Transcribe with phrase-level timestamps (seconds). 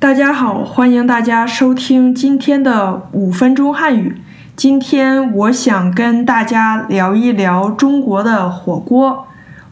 [0.00, 4.22] 大家好，欢迎大家收听今天的五分钟汉语。
[4.54, 9.26] 今天我想跟大家聊一聊中国的火锅。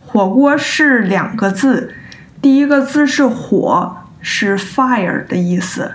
[0.04, 1.94] 火锅是两个字，
[2.42, 5.92] 第一个字是火，是 fire 的意思；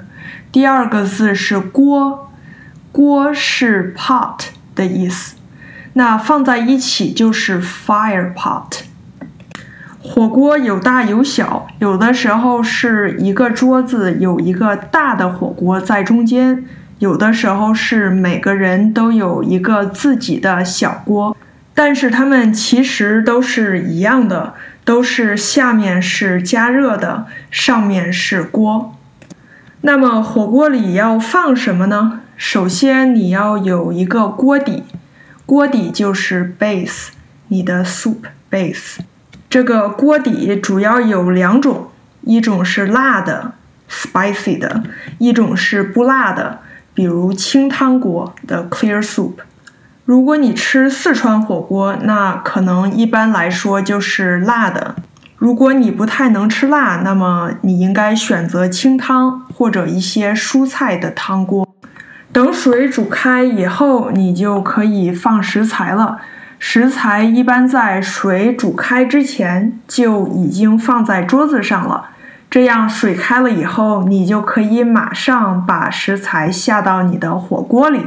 [0.50, 2.32] 第二个字是锅，
[2.94, 5.36] 锅是 pot 的意思。
[5.92, 8.81] 那放在一起就是 fire pot。
[10.04, 16.66] 火锅有大有小，有的时候是一个桌子有一个大的火锅在中间，
[16.98, 21.38] 有的时候是每个人都有一个自己的小锅，
[21.76, 28.96] 但是它们其实都是一样的，都是下面是加热的，上面是锅。
[29.82, 32.22] 那么火锅里要放什么呢？
[32.36, 34.84] 首先你要有一个锅底，
[35.46, 37.10] 锅底就是 base，
[37.50, 38.18] 你的 soup
[38.50, 38.98] base。
[39.52, 41.90] 这个锅底主要有两种，
[42.22, 43.52] 一种是辣的
[43.90, 44.82] ，spicy 的；
[45.18, 46.60] 一种是不辣的，
[46.94, 49.34] 比如清汤锅的 clear soup。
[50.06, 54.96] 如果你吃四川火锅，那可能一般来说就是辣的。
[55.36, 61.68] 如果你不太能吃辣，那么你应该选择清汤或者一些蔬菜的汤锅。
[62.32, 66.20] 等水煮开以后，你就可以放食材了。
[66.64, 72.12] 食材一般在水煮开之前就已经放在桌子上了，
[72.52, 78.06] 这样水开了以后，你就可以马上把食材下到你的火锅里。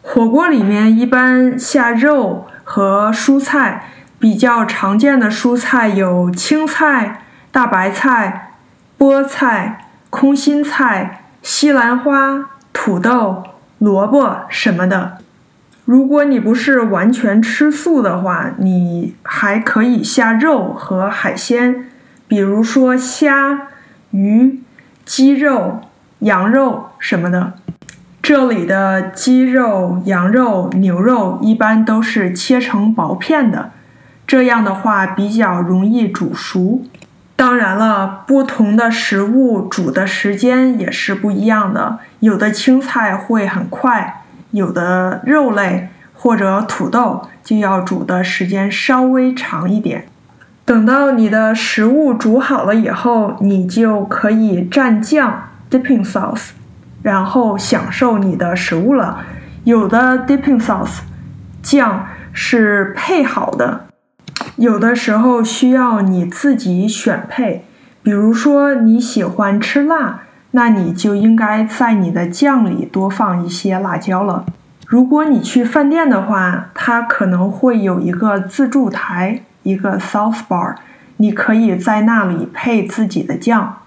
[0.00, 3.86] 火锅里面一般下肉和蔬菜，
[4.20, 8.52] 比较常见的蔬菜有青菜、大白菜、
[8.96, 13.42] 菠菜、空心菜、西兰花、土豆、
[13.78, 15.18] 萝卜什么的。
[15.88, 21.86] 如果你不是完全吃素的话，你还可以下肉和海鲜，
[22.26, 23.68] 比如说虾、
[24.10, 24.60] 鱼、
[25.06, 25.80] 鸡肉、
[26.18, 27.54] 羊肉什么的。
[28.20, 33.70] 这里的鸡肉、羊肉、牛肉一般都是切成薄片的，
[34.26, 36.82] 这样的话比较容易煮熟。
[37.34, 44.17] 当然了，不同的食物煮的时间也是不一样的，有的青菜会很快。
[44.50, 50.06] 有的肉类或者土豆就要煮的时间稍微长一点。
[50.64, 56.50] 等到你的食物煮好了以后，你就可以蘸酱 （dipping sauce），
[57.02, 59.24] 然后享受你的食物了。
[59.64, 61.00] 有的 dipping sauce
[61.62, 63.86] 酱是配好的，
[64.56, 67.64] 有的时候需要你自己选配。
[68.02, 70.22] 比如说你喜欢吃辣。
[70.52, 74.46] 那你就应该在你的酱里多放一些辣椒了。
[74.86, 80.76] 如果你去饭店的话，它可能会有一个自助台，一个 s o u t h bar，
[81.18, 83.80] 你可以在那里配自己的酱。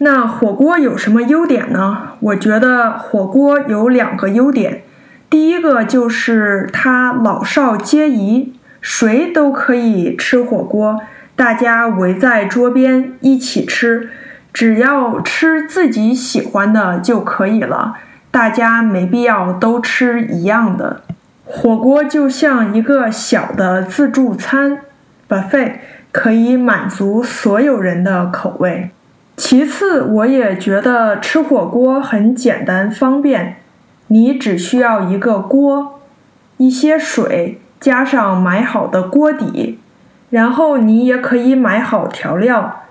[0.00, 2.14] 那火锅有什么优点呢？
[2.18, 4.82] 我觉得火锅有两个优点，
[5.30, 11.00] 第一个就是它老少皆宜，谁都可以吃火锅，
[11.36, 14.10] 大家围在桌边一起吃。
[14.54, 17.96] 只要吃自己喜欢的就可以了，
[18.30, 21.02] 大家没必要都吃一样的。
[21.44, 24.78] 火锅就像一个小的自助餐
[25.28, 25.72] ，buffet
[26.12, 28.90] 可以满足所有人的口味。
[29.36, 33.56] 其次，我也觉得吃火锅很简单方便，
[34.06, 35.98] 你只需要一个锅、
[36.58, 39.80] 一些水，加上买好的锅底，
[40.30, 42.83] 然后你也可以买好调料。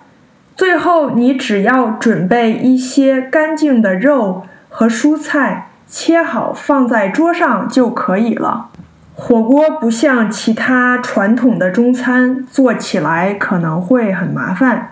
[0.56, 8.69] 最后，你只要准备一些干净的肉和蔬菜，切好放在桌上就可以了。
[9.16, 14.91] 火锅不像其他传统的中餐，做起来可能会很麻烦。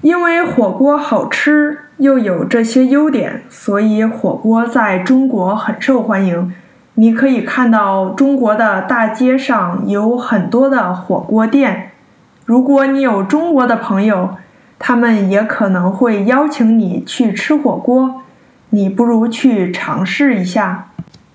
[0.00, 6.52] 因为火锅好吃又有这些优点，所以火锅在中国很受欢迎。
[6.94, 11.90] 你可以看到中国的大街上有很多的火锅店。
[12.44, 14.36] 如果你有中国的朋友，
[14.78, 18.22] 他们也可能会邀请你去吃火锅，
[18.70, 20.90] 你不如去尝试一下。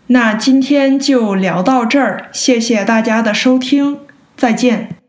[0.07, 3.99] 那今天就聊到这儿，谢谢大家的收听，
[4.35, 5.02] 再见。